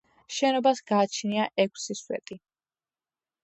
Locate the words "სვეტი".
2.03-2.41